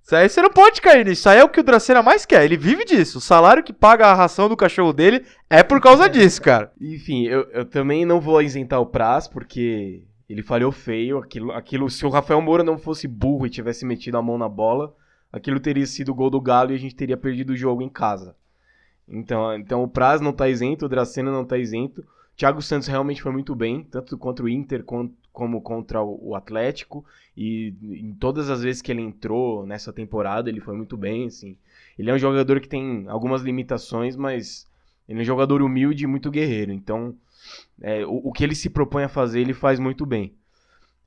[0.03, 1.21] Isso aí você não pode cair nisso.
[1.21, 2.45] Isso aí é o que o Dracena mais quer.
[2.45, 3.19] Ele vive disso.
[3.19, 6.73] O salário que paga a ração do cachorro dele é por causa disso, cara.
[6.81, 11.19] Enfim, eu, eu também não vou isentar o Praz, porque ele falhou feio.
[11.19, 14.49] Aquilo, aquilo, se o Rafael Moura não fosse burro e tivesse metido a mão na
[14.49, 14.93] bola,
[15.33, 17.88] aquilo teria sido o gol do Galo e a gente teria perdido o jogo em
[17.88, 18.35] casa.
[19.09, 22.05] Então, então o Praz não tá isento, o Dracena não tá isento.
[22.37, 27.05] Thiago Santos realmente foi muito bem, tanto contra o Inter con- como contra o Atlético.
[27.37, 31.57] E em todas as vezes que ele entrou nessa temporada, ele foi muito bem, assim.
[31.99, 34.68] Ele é um jogador que tem algumas limitações, mas
[35.09, 36.73] ele é um jogador humilde e muito guerreiro.
[36.73, 37.14] Então,
[37.81, 40.35] é, o, o que ele se propõe a fazer, ele faz muito bem.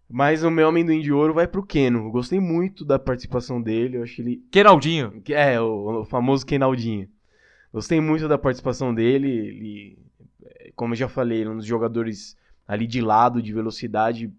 [0.10, 2.06] Mas o meu amendoim de ouro vai pro Keno.
[2.06, 3.98] Eu gostei muito da participação dele.
[3.98, 4.44] Eu acho que ele.
[4.52, 5.22] Kenaldinho.
[5.30, 7.10] É, o, o famoso Kenaldinho.
[7.74, 9.28] Gostei muito da participação dele.
[9.28, 9.98] Ele,
[10.76, 14.32] como eu já falei, ele é um dos jogadores ali de lado, de velocidade.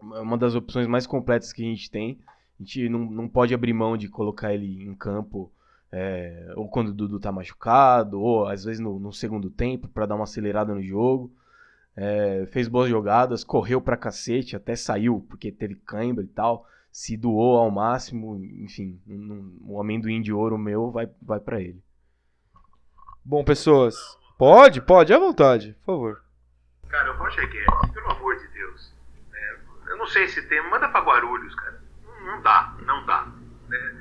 [0.00, 2.18] uma uma das opções mais completas que a gente tem.
[2.58, 5.50] A gente não, não pode abrir mão de colocar ele em campo.
[5.92, 10.06] é, ou quando o Dudu tá machucado, ou às vezes no, no segundo tempo, para
[10.06, 11.32] dar uma acelerada no jogo.
[11.96, 16.66] É, fez boas jogadas, correu pra cacete, até saiu, porque teve cãibra e tal.
[16.92, 21.82] Se doou ao máximo, enfim, não- o amendoim de ouro meu vai, vai para ele.
[23.24, 23.96] Bom, pessoas.
[24.38, 26.22] Pode, pode, à vontade, por favor.
[26.88, 28.94] Cara, o Roger Guedes, pelo amor de Deus.
[29.30, 30.62] né, eu não sei se tem.
[30.70, 31.80] Manda pra Guarulhos, cara.
[32.24, 33.26] Não, dá, não dá.
[33.68, 33.94] né.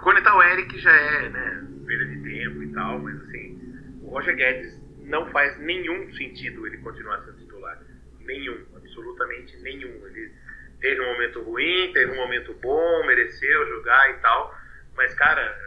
[0.00, 1.66] Conectar o Eric já é, né?
[1.86, 6.78] Perda de tempo e tal, mas assim, o Roger Guedes não faz nenhum sentido ele
[6.78, 7.78] continuar sendo titular.
[8.20, 10.06] Nenhum, absolutamente nenhum.
[10.06, 10.32] Ele
[10.80, 14.54] teve um momento ruim, teve um momento bom, mereceu jogar e tal.
[14.96, 15.58] Mas, cara,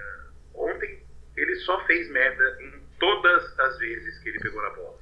[0.53, 1.03] ontem
[1.35, 5.01] ele só fez merda em todas as vezes que ele pegou na bola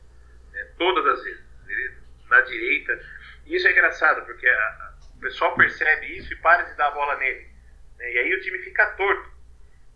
[0.59, 1.43] né, todas as vezes,
[2.29, 2.99] na direita.
[3.45, 6.87] E isso é engraçado, porque a- a- o pessoal percebe isso e para de dar
[6.87, 7.47] a bola nele.
[7.97, 9.29] né, e aí o time fica torto.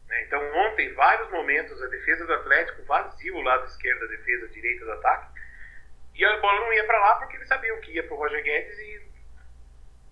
[0.09, 0.23] né.
[0.23, 4.49] Então ontem, vários momentos, a defesa do Atlético vazia o lado esquerdo da defesa, a
[4.49, 5.39] direita do ataque,
[6.13, 8.77] e a bola não ia para lá porque eles sabiam que ia pro Roger Guedes
[8.77, 9.01] e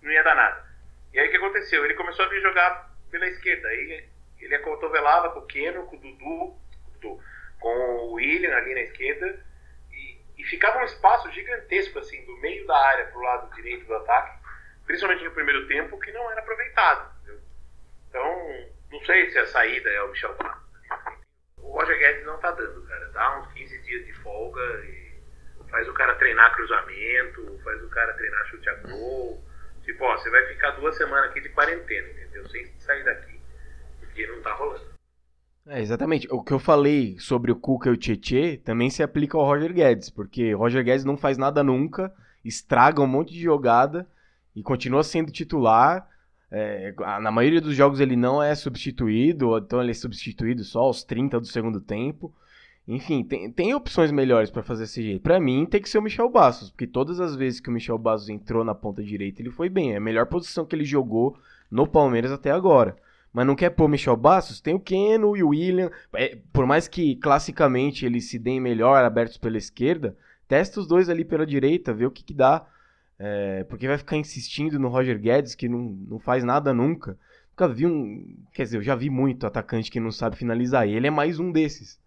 [0.00, 0.66] não ia dar nada.
[1.12, 1.84] E aí o que aconteceu?
[1.84, 3.68] Ele começou a vir jogar pela esquerda.
[3.68, 4.08] Aí
[4.40, 7.22] ele acotovelava com o Keno, o com o Dudu,
[7.60, 9.38] com o William ali na esquerda
[10.42, 13.94] e, ficava um espaço gigantesco assim do meio da área para o lado direito do
[13.94, 14.42] ataque,
[14.86, 17.12] principalmente no primeiro tempo, que não era aproveitado.
[17.20, 17.40] entendeu?
[18.08, 20.62] Então, não sei se a saída é o Michel Bastos.
[21.58, 23.08] O Roger Guedes não tá dando, cara.
[23.10, 25.12] Dá uns 15 dias de folga e
[25.70, 29.42] faz o cara treinar cruzamento, faz o cara treinar chute a gol.
[29.82, 32.48] Tipo, ó, você vai ficar duas semanas aqui de quarentena, entendeu?
[32.50, 33.40] Sem sair daqui.
[34.00, 34.91] Porque não tá rolando.
[35.66, 36.26] É, exatamente.
[36.30, 39.72] O que eu falei sobre o Cuca e o Tietê também se aplica ao Roger
[39.72, 42.12] Guedes, porque Roger Guedes não faz nada nunca,
[42.44, 44.06] estraga um monte de jogada
[44.54, 46.08] e continua sendo titular.
[46.50, 51.04] É, na maioria dos jogos ele não é substituído, então ele é substituído só aos
[51.04, 52.34] 30 do segundo tempo.
[52.86, 55.22] Enfim, tem, tem opções melhores pra fazer esse jeito.
[55.22, 57.96] Pra mim, tem que ser o Michel Bastos, porque todas as vezes que o Michel
[57.96, 59.92] Bastos entrou na ponta direita, ele foi bem.
[59.92, 61.38] É a melhor posição que ele jogou
[61.70, 62.96] no Palmeiras até agora.
[63.32, 64.60] Mas não quer pôr Michel Bastos?
[64.60, 65.90] Tem o Keno e o William.
[66.12, 70.16] É, por mais que classicamente eles se deem melhor abertos pela esquerda,
[70.46, 72.66] testa os dois ali pela direita, vê o que, que dá.
[73.18, 77.16] É, porque vai ficar insistindo no Roger Guedes, que não, não faz nada nunca.
[77.50, 78.36] Nunca vi um.
[78.52, 80.86] Quer dizer, eu já vi muito atacante que não sabe finalizar.
[80.86, 81.98] E ele é mais um desses.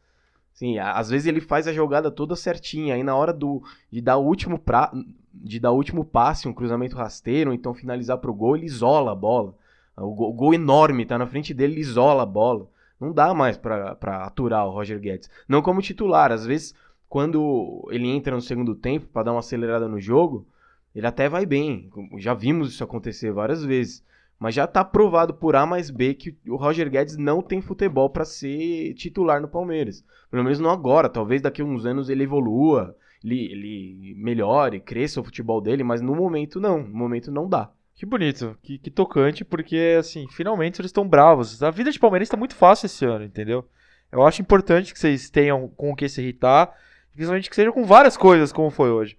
[0.53, 2.95] Sim, às vezes ele faz a jogada toda certinha.
[2.95, 4.91] Aí na hora do, de dar o último pra,
[5.33, 9.15] de dar o último passe, um cruzamento rasteiro, então finalizar pro gol, ele isola a
[9.15, 9.55] bola.
[9.97, 12.67] O gol, gol enorme tá na frente dele, ele isola a bola.
[12.99, 15.29] Não dá mais pra aturar o Roger Guedes.
[15.47, 16.31] Não como titular.
[16.31, 16.73] Às vezes,
[17.09, 20.47] quando ele entra no segundo tempo pra dar uma acelerada no jogo,
[20.93, 21.89] ele até vai bem.
[22.17, 24.03] Já vimos isso acontecer várias vezes.
[24.39, 28.09] Mas já está provado por A mais B que o Roger Guedes não tem futebol
[28.09, 30.03] para ser titular no Palmeiras.
[30.29, 31.09] Pelo menos não agora.
[31.09, 36.01] Talvez daqui a uns anos ele evolua, ele, ele melhore, cresça o futebol dele, mas
[36.01, 36.79] no momento não.
[36.79, 37.71] No momento não dá.
[37.95, 41.63] Que bonito, que, que tocante, porque assim, finalmente eles estão bravos.
[41.63, 43.65] A vida de palmeirense está muito fácil esse ano, entendeu?
[44.11, 46.73] Eu acho importante que vocês tenham com o que se irritar,
[47.13, 49.17] principalmente que seja com várias coisas, como foi hoje.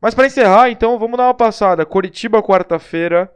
[0.00, 1.84] Mas para encerrar, então, vamos dar uma passada.
[1.84, 3.30] Curitiba, quarta-feira,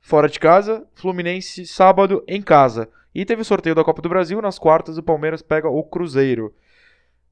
[0.00, 0.86] fora de casa.
[0.94, 2.88] Fluminense, sábado, em casa.
[3.14, 4.40] E teve sorteio da Copa do Brasil.
[4.42, 6.54] Nas quartas, o Palmeiras pega o Cruzeiro.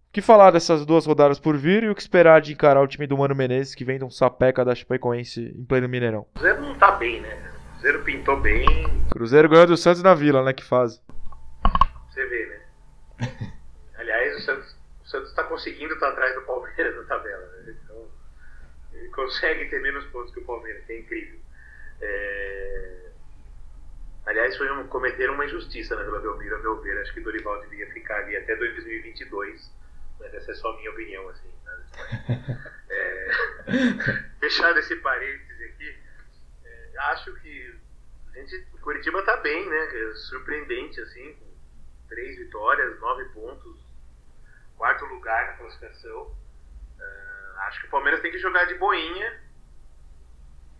[0.09, 2.87] O que falar dessas duas rodadas por vir e o que esperar de encarar o
[2.89, 6.27] time do Mano Menezes, que vem de um sapeca da Chapecoense em pleno Mineirão?
[6.35, 7.35] O Cruzeiro não tá bem, né?
[7.35, 8.67] O Cruzeiro pintou bem.
[9.11, 10.55] Cruzeiro ganhou do Santos na Vila, né?
[10.55, 11.03] Que fase.
[12.09, 13.53] Você vê, né?
[13.99, 17.47] Aliás, o Santos, o Santos tá conseguindo estar tá atrás do Palmeiras na tabela.
[17.47, 17.75] Né?
[17.85, 18.09] Então,
[18.95, 21.39] ele consegue ter menos pontos que o Palmeiras, que é incrível.
[22.01, 23.11] É...
[24.25, 26.99] Aliás, foi um, cometeram uma injustiça na Vila Belmiro, a meu ver.
[27.03, 29.77] Acho que Dorival devia ficar ali até 2022.
[30.19, 31.53] Mas essa é só minha opinião, assim.
[32.91, 33.29] É...
[34.41, 35.99] Fechado esse parênteses aqui,
[36.65, 36.99] é...
[37.11, 37.79] acho que
[38.35, 39.77] a gente, Curitiba tá bem, né?
[39.77, 41.47] É surpreendente, assim, com
[42.09, 43.79] três vitórias, nove pontos,
[44.77, 46.23] quarto lugar na classificação.
[46.23, 49.39] Uh, acho que o Palmeiras tem que jogar de boinha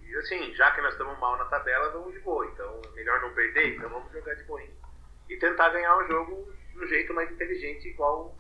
[0.09, 2.47] e assim, já que nós estamos mal na tabela, vamos de boa.
[2.47, 4.73] Então, melhor não perder, então vamos jogar de boinha.
[5.29, 8.35] E tentar ganhar o jogo do jeito mais inteligente, igual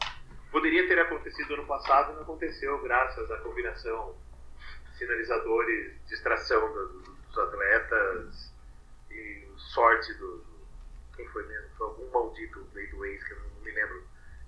[0.51, 4.15] poderia ter acontecido ano passado, não aconteceu, graças à combinação
[4.99, 8.53] sinalizadores, distração dos atletas
[9.11, 10.45] e sorte do.
[11.17, 11.69] Quem foi mesmo?
[11.77, 14.03] Foi algum maldito ex, que eu não me lembro.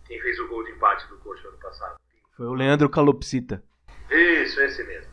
[0.06, 2.00] Quem fez o gol de empate do Coxa ano passado?
[2.36, 3.62] Foi o Leandro Calopsita.
[4.10, 5.10] Isso, esse mesmo.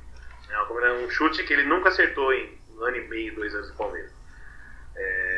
[0.49, 3.77] É um chute que ele nunca acertou em um ano e meio, dois anos de
[3.77, 4.11] Palmeiras.
[4.95, 5.36] É,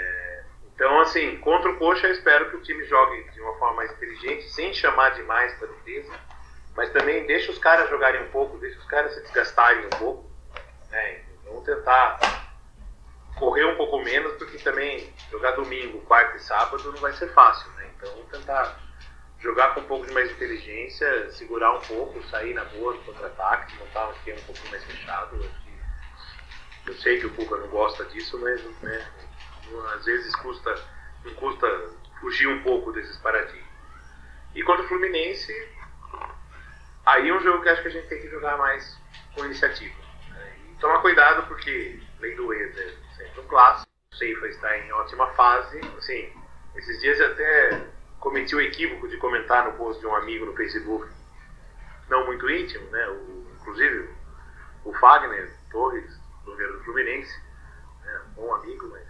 [0.79, 3.91] então, assim, contra o Coxa, eu espero que o time jogue de uma forma mais
[3.91, 6.17] inteligente, sem chamar demais para defesa,
[6.73, 10.31] mas também deixa os caras jogarem um pouco, deixa os caras se desgastarem um pouco.
[10.89, 11.21] Né?
[11.43, 12.17] Vamos tentar
[13.35, 17.69] correr um pouco menos, porque também jogar domingo, quarta e sábado não vai ser fácil.
[17.71, 17.91] Né?
[17.97, 18.79] Então, vamos tentar
[19.41, 23.75] jogar com um pouco de mais inteligência, segurar um pouco, sair na boa do contra-ataque,
[23.79, 25.45] montar um esquema um pouquinho mais fechado.
[26.87, 29.05] Eu, sei que o Cuca não gosta disso, mas né,
[29.93, 30.75] às vezes custa,
[31.25, 31.67] não custa
[32.19, 33.69] fugir um pouco desses paradigmas.
[34.55, 35.53] E contra o Fluminense,
[37.05, 38.97] aí é um jogo que acho que a gente tem que jogar mais
[39.35, 39.95] com iniciativa.
[40.29, 40.55] Né?
[40.69, 43.89] E tomar cuidado porque, lei do ex, é sempre um clássico.
[44.11, 45.79] O Seifa está em ótima fase.
[45.97, 46.33] Assim,
[46.75, 47.87] esses dias até
[48.19, 51.07] cometi o equívoco de comentar no post de um amigo no Facebook,
[52.09, 53.07] não muito íntimo, né?
[53.07, 54.09] O, inclusive
[54.83, 57.33] o Fagner Torres, do Fluminense,
[58.03, 58.21] né?
[58.29, 59.08] um bom amigo, mas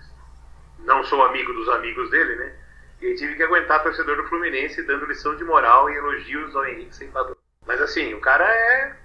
[0.84, 2.56] não sou amigo dos amigos dele, né?
[3.02, 6.96] E tive que aguentar torcedor do Fluminense dando lição de moral e elogios ao Henrique
[6.96, 7.38] Seipador.
[7.66, 8.96] Mas assim, o cara é.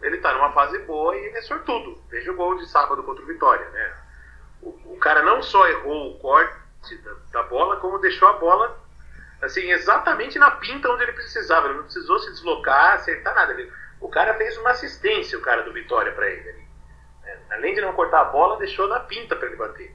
[0.00, 2.02] Ele tá numa fase boa e ele é sortudo.
[2.10, 3.96] Veja o gol de sábado contra o Vitória, né?
[4.60, 8.82] O, o cara não só errou o corte da, da bola, como deixou a bola
[9.42, 11.66] assim, exatamente na pinta onde ele precisava.
[11.66, 13.52] Ele não precisou se deslocar, acertar nada.
[13.52, 16.48] Ele, o cara fez uma assistência, o cara do Vitória, para ele.
[16.48, 16.68] Ali.
[17.24, 19.94] É, além de não cortar a bola, deixou na pinta para ele bater.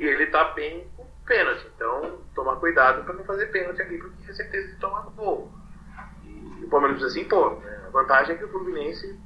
[0.00, 0.06] Né?
[0.06, 1.66] E ele tá bem com pênalti.
[1.74, 5.52] Então, tomar cuidado para não fazer pênalti aqui, porque tem certeza de tomar gol.
[6.24, 7.60] E o Palmeiras precisa impor.
[7.60, 7.84] Né?
[7.86, 9.18] A vantagem é que o Fluminense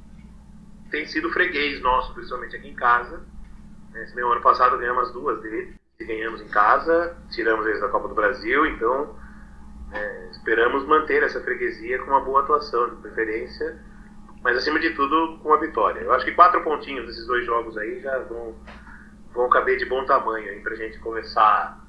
[0.91, 3.23] tem sido freguês nosso, principalmente aqui em casa.
[3.95, 8.09] Esse meu ano passado ganhamos as duas dele ganhamos em casa, tiramos eles da Copa
[8.09, 9.15] do Brasil, então
[9.93, 13.79] é, esperamos manter essa freguesia com uma boa atuação, de preferência,
[14.41, 16.01] mas acima de tudo com a vitória.
[16.01, 18.55] Eu acho que quatro pontinhos desses dois jogos aí já vão,
[19.35, 21.83] vão caber de bom tamanho aí pra gente começar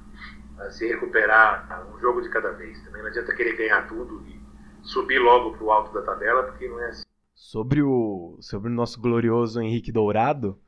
[0.59, 1.85] a se recuperar tá?
[1.85, 2.79] um jogo de cada vez.
[2.83, 4.39] Também não adianta querer ganhar tudo e
[4.81, 7.03] subir logo pro alto da tabela, porque não é assim.
[7.33, 10.59] Sobre o, sobre o nosso glorioso Henrique Dourado,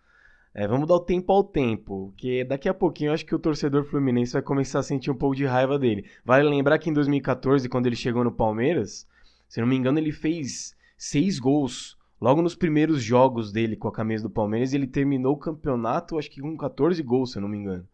[0.54, 3.40] é, vamos dar o tempo ao tempo, porque daqui a pouquinho eu acho que o
[3.40, 6.10] torcedor fluminense vai começar a sentir um pouco de raiva dele.
[6.24, 9.08] Vale lembrar que em 2014, quando ele chegou no Palmeiras,
[9.48, 13.94] se não me engano, ele fez seis gols logo nos primeiros jogos dele com a
[13.94, 14.74] camisa do Palmeiras.
[14.74, 17.88] Ele terminou o campeonato, acho que com 14 gols, se eu não me engano.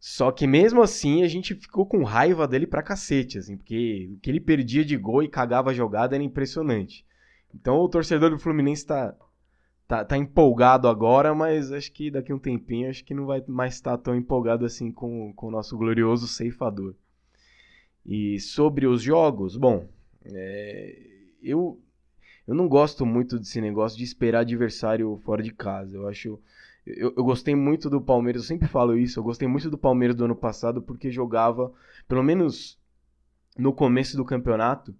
[0.00, 4.18] Só que mesmo assim a gente ficou com raiva dele pra cacete, assim, porque o
[4.18, 7.06] que ele perdia de gol e cagava a jogada era impressionante.
[7.54, 9.14] Então o torcedor do Fluminense tá,
[9.86, 13.44] tá, tá empolgado agora, mas acho que daqui a um tempinho acho que não vai
[13.46, 16.94] mais estar tão empolgado assim com, com o nosso glorioso ceifador.
[18.04, 19.86] E sobre os jogos, bom,
[20.24, 20.98] é,
[21.40, 21.78] eu,
[22.46, 25.96] eu não gosto muito desse negócio de esperar adversário fora de casa.
[25.96, 26.40] Eu acho.
[26.84, 30.16] Eu, eu, gostei muito do Palmeiras, eu sempre falo isso, eu gostei muito do Palmeiras
[30.16, 31.72] do ano passado porque jogava,
[32.08, 32.76] pelo menos
[33.56, 34.92] no começo do campeonato,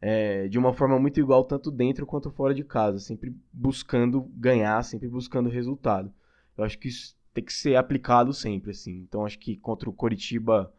[0.00, 4.82] é, de uma forma muito igual, tanto dentro quanto fora de casa, sempre buscando ganhar,
[4.82, 6.10] sempre buscando resultado.
[6.56, 9.04] Eu acho que isso tem que ser aplicado sempre, assim.
[9.06, 10.72] Então acho que contra o Coritiba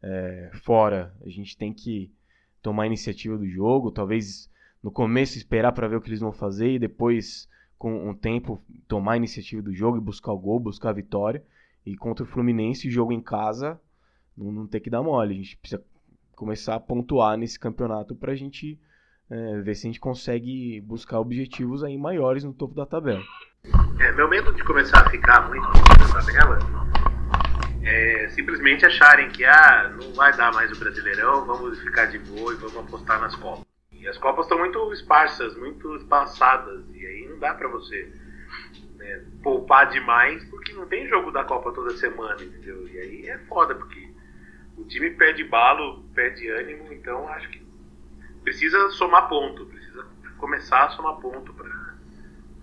[0.00, 2.12] é, fora, a gente tem que
[2.62, 4.48] tomar a iniciativa do jogo, talvez
[4.86, 8.62] no começo esperar para ver o que eles vão fazer e depois com um tempo
[8.86, 11.42] tomar a iniciativa do jogo e buscar o gol, buscar a vitória.
[11.84, 13.80] E contra o Fluminense, jogo em casa,
[14.38, 15.34] não, não tem que dar mole.
[15.34, 15.82] A gente precisa
[16.36, 18.78] começar a pontuar nesse campeonato para a gente
[19.28, 23.24] é, ver se a gente consegue buscar objetivos aí maiores no topo da tabela.
[23.98, 26.58] É, meu medo de começar a ficar muito na tabela
[27.82, 32.52] é simplesmente acharem que ah, não vai dar mais o Brasileirão, vamos ficar de boa
[32.52, 33.75] e vamos apostar nas Copas.
[34.08, 38.12] As Copas estão muito esparsas, muito espaçadas, e aí não dá para você
[38.96, 42.88] né, poupar demais, porque não tem jogo da Copa toda semana, entendeu?
[42.88, 44.08] E aí é foda, porque
[44.76, 47.64] o time perde balo, perde ânimo, então acho que
[48.42, 50.06] precisa somar ponto, precisa
[50.38, 51.94] começar a somar ponto para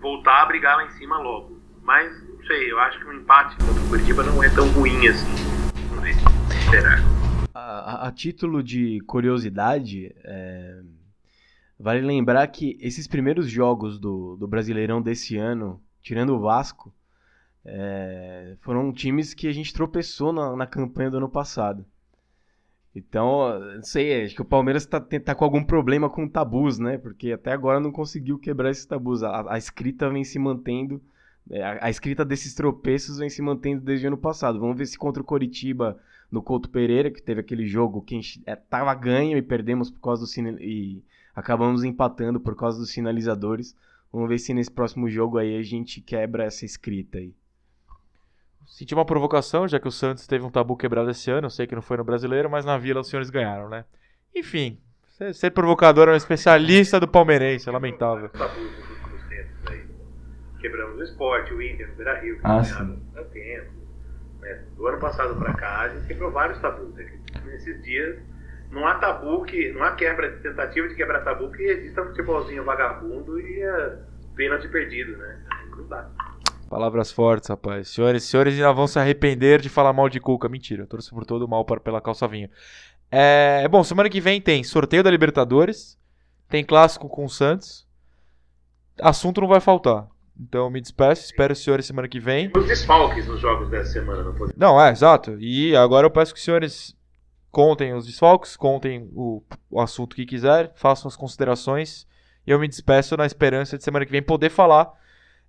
[0.00, 1.60] voltar a brigar lá em cima logo.
[1.82, 5.06] Mas não sei, eu acho que um empate contra o Curitiba não é tão ruim
[5.08, 5.26] assim.
[5.88, 6.14] Vamos ver,
[6.58, 6.98] esperar.
[7.52, 10.80] A, a, título de curiosidade, é,
[11.84, 16.90] vale lembrar que esses primeiros jogos do, do Brasileirão desse ano, tirando o Vasco,
[17.62, 21.84] é, foram times que a gente tropeçou na, na campanha do ano passado.
[22.96, 26.96] Então, não sei, acho que o Palmeiras tá, tá com algum problema com tabus, né?
[26.96, 29.22] Porque até agora não conseguiu quebrar esses tabus.
[29.22, 31.02] A, a escrita vem se mantendo,
[31.50, 34.58] é, a, a, escrita desses tropeços vem se mantendo desde o ano passado.
[34.58, 38.56] Vamos ver se contra o Coritiba, no Couto Pereira, que teve aquele jogo que é,
[38.56, 43.76] tava ganho e perdemos por causa do e acabamos empatando por causa dos sinalizadores.
[44.12, 47.34] Vamos ver se nesse próximo jogo aí a gente quebra essa escrita aí.
[48.66, 51.46] Senti uma provocação, já que o Santos teve um tabu quebrado esse ano.
[51.46, 53.84] Eu sei que não foi no brasileiro, mas na vila os senhores ganharam, né?
[54.34, 54.78] Enfim,
[55.32, 58.30] ser, provocador é um especialista do palmeirense, é lamentável.
[60.60, 62.98] Quebramos o esporte, o Inter, o Beira Rio, que ah, sim.
[63.32, 63.70] tempo.
[64.40, 64.64] Né?
[64.76, 66.94] Do ano passado para cá, a gente quebrou vários tabus.
[66.94, 67.20] Né?
[67.44, 68.18] Nesses dias,
[68.70, 69.72] não há tabu que.
[69.72, 73.98] não há quebra, tentativa de quebrar tabu que exista um futebolzinho vagabundo e a
[74.34, 75.44] pênalti perdido, né?
[75.76, 76.10] Não dá.
[76.68, 77.88] Palavras fortes, rapaz.
[77.88, 80.48] Senhores, senhores ainda vão se arrepender de falar mal de Cuca.
[80.48, 82.50] Mentira, eu torço por todo mal para, pela calça vinho.
[83.10, 85.96] É, bom, semana que vem tem sorteio da Libertadores,
[86.48, 87.86] tem clássico com o Santos.
[89.00, 90.08] Assunto não vai faltar.
[90.40, 92.50] Então me despeço, espero os senhores semana que vem.
[92.56, 94.52] Os desfalques nos jogos dessa semana, não pode.
[94.56, 95.36] Não, é, exato.
[95.38, 96.96] E agora eu peço que os senhores
[97.54, 99.40] contem os desfalques, contem o,
[99.70, 102.04] o assunto que quiser, façam as considerações.
[102.44, 104.92] E eu me despeço na esperança de semana que vem poder falar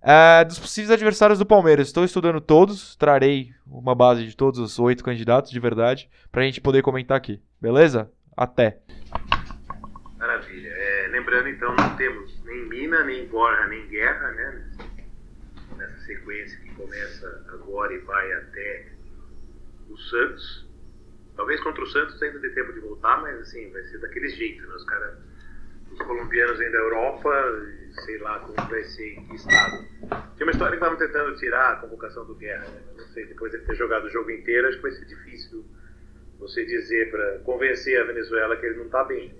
[0.00, 4.78] é, dos possíveis adversários do Palmeiras, estou estudando todos, trarei uma base de todos os
[4.78, 7.42] oito candidatos de verdade, para a gente poder comentar aqui.
[7.60, 8.08] Beleza?
[8.36, 8.78] Até.
[10.16, 10.68] Maravilha.
[10.68, 14.70] É, lembrando então, não temos nem Mina, nem Borja, nem Guerra, né?
[15.76, 18.86] Nessa sequência que começa agora e vai até
[19.90, 20.65] o Santos.
[21.36, 24.66] Talvez contra o Santos ainda dê tempo de voltar, mas assim, vai ser daquele jeito,
[24.66, 24.74] né?
[24.74, 25.16] Os caras
[25.92, 27.62] os colombianos ainda da Europa,
[28.04, 29.84] sei lá como vai ser em que estado.
[30.36, 32.80] Tinha uma história que estavam tentando tirar a convocação do Guerra, né?
[32.96, 35.64] não sei, depois de ter jogado o jogo inteiro, acho que vai ser difícil
[36.38, 39.34] você dizer para convencer a Venezuela que ele não está bem.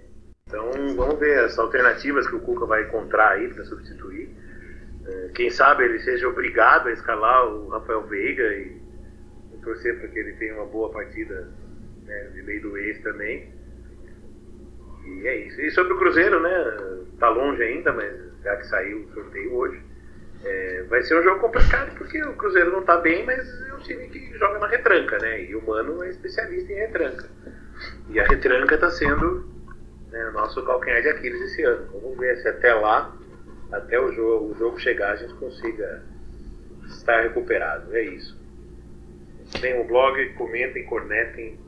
[0.46, 4.30] Então vamos ver as alternativas que o Cuca vai encontrar aí para substituir.
[5.04, 8.80] É, quem sabe ele seja obrigado a escalar o Rafael Veiga e,
[9.62, 11.52] torcer para que ele tenha uma boa partida
[12.06, 13.52] né, de lei do ex também.
[15.04, 15.60] E é isso.
[15.60, 17.04] E sobre o Cruzeiro, né?
[17.18, 19.80] Tá longe ainda, mas já que saiu o sorteio hoje.
[20.44, 23.78] É, vai ser um jogo complicado porque o Cruzeiro não tá bem, mas é um
[23.78, 25.42] time que joga na retranca, né?
[25.42, 27.28] E o Mano é especialista em retranca.
[28.10, 29.46] E a retranca tá sendo
[30.10, 31.86] né, o nosso calcanhar de Aquiles esse ano.
[31.92, 33.14] Vamos ver se até lá,
[33.72, 36.02] até o jogo, o jogo chegar, a gente consiga
[36.86, 37.94] estar recuperado.
[37.94, 38.38] É isso.
[39.60, 41.58] Tem um blog, comentem, cornetem.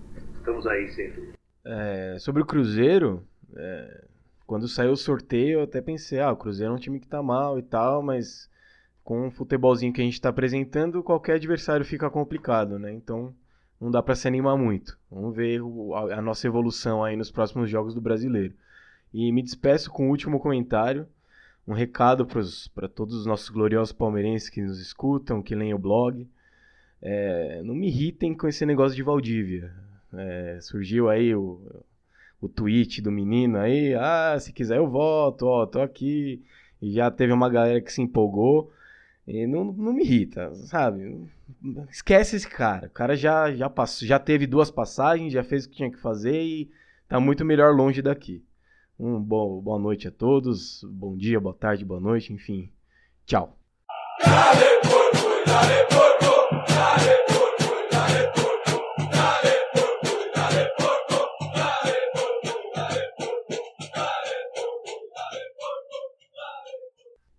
[0.49, 1.34] Estamos aí sempre.
[1.62, 3.22] É, sobre o Cruzeiro,
[3.55, 4.05] é,
[4.46, 7.22] quando saiu o sorteio, eu até pensei, ah, o Cruzeiro é um time que tá
[7.22, 8.49] mal e tal, mas
[9.05, 12.90] com o futebolzinho que a gente tá apresentando, qualquer adversário fica complicado, né?
[12.90, 13.34] Então
[13.78, 14.99] não dá para se animar muito.
[15.11, 15.61] Vamos ver
[16.14, 18.55] a, nossa evolução aí nos próximos jogos do brasileiro.
[19.12, 21.07] E me despeço com o último comentário.
[21.66, 22.26] Um recado
[22.74, 26.26] para todos os nossos gloriosos palmeirenses que nos escutam, que leem o blog.
[27.03, 29.88] É, não me irritem com esse negócio de Valdívia.
[30.13, 31.61] É, surgiu aí o,
[32.41, 36.43] o tweet do menino aí, ah, se quiser eu voto, ó, tô aqui.
[36.81, 38.73] E já teve uma galera que se empolgou.
[39.27, 41.29] E não, não me irrita, sabe?
[41.91, 42.87] Esquece esse cara.
[42.87, 45.99] O cara já, já, passou, já teve duas passagens, já fez o que tinha que
[45.99, 46.71] fazer e
[47.07, 48.43] tá muito melhor longe daqui.
[48.99, 52.71] Um bom, boa noite a todos, bom dia, boa tarde, boa noite, enfim.
[53.27, 53.57] Tchau.